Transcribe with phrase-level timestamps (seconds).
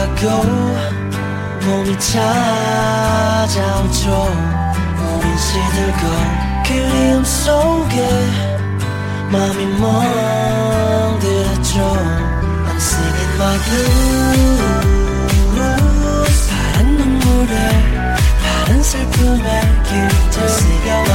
[0.00, 0.76] 가고
[1.60, 3.26] 봄이 찾아오죠.
[4.96, 6.02] 우린 시들고
[6.66, 7.96] 그리움 속에
[9.30, 11.18] 맘이 멍들었죠.
[12.66, 13.58] I'm singing my
[14.48, 14.80] blues.
[16.48, 17.54] 파란 눈물에
[18.42, 19.48] 파란 슬픔에
[19.84, 21.10] 길들 새겨와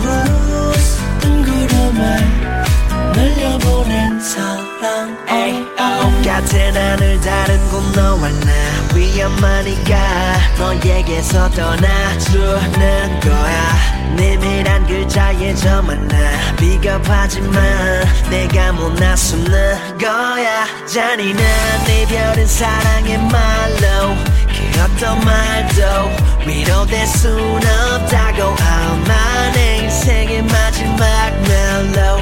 [0.00, 0.86] blues.
[1.20, 2.00] 뜬 구름에
[3.14, 4.70] 날려보낸 사랑.
[6.40, 8.94] 같은 하늘 다른 곳 너와 나.
[8.94, 9.94] 위험하니까
[10.58, 14.14] 너에게서 떠나주는 거야.
[14.16, 16.16] 내밀한 글자에 저 만 나.
[16.56, 20.64] 비겁하지만 내가 못 나서는 거야.
[20.86, 21.44] 잔인한
[21.86, 24.16] 이별은 사랑의 말로.
[24.48, 25.82] 그 어떤 말도
[26.46, 28.56] 위로될 순 없다고.
[28.62, 32.18] 아마 내 인생의 마지막 멜로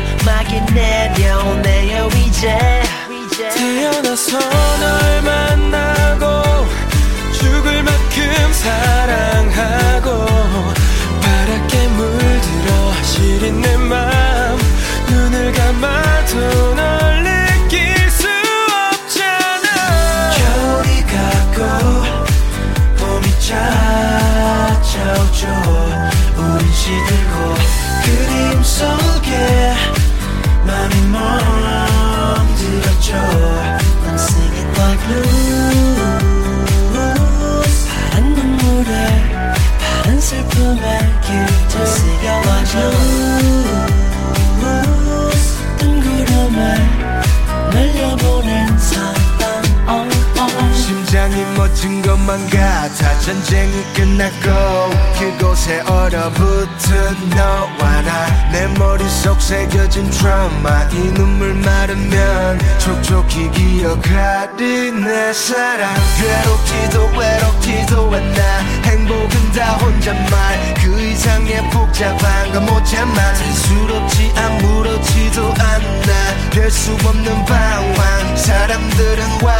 [51.79, 53.21] 멎은 것만 같아.
[53.21, 58.51] 전쟁이 끝났고 그곳에 얼어붙은 너와 나.
[58.53, 60.89] 내 머릿속 새겨진 트라우마.
[60.91, 65.95] 이 눈물 마르면 촉촉히 기억하리 내 사랑.
[66.17, 70.75] 괴롭지도 외롭지도 않아 행복은 다 혼잣말.
[70.83, 73.15] 그 이상의 복잡한 건 못 참아.
[73.15, 76.51] 단스럽지 아무렇지도 않아.
[76.51, 78.37] 별수 없는 방황.
[78.37, 79.58] 사람들은 왔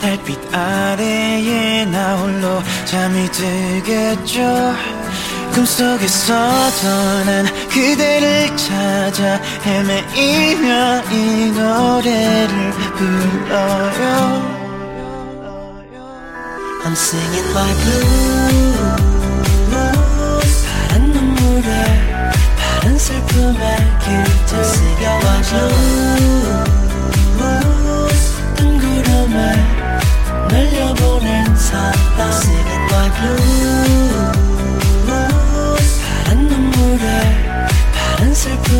[0.00, 4.42] 달빛 아래에 나 홀로 잠이 들겠죠.
[5.54, 14.56] 꿈속에서도 난 그대를 찾아 헤매이며 이 노래를 불러요.
[16.84, 18.35] I'm singing my blues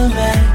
[0.09, 0.46] man